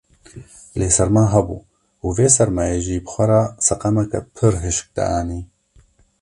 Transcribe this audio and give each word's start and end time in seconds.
Lê 0.79 0.89
serma 0.97 1.23
hebû 1.33 1.57
û 2.05 2.07
vê 2.17 2.27
sermayê 2.37 2.79
jî 2.87 2.97
bi 3.03 3.09
xwe 3.13 3.25
re 3.29 3.41
seqemeke 3.67 4.19
pir 4.35 4.53
hişk 4.63 4.85
dianî. 4.95 5.41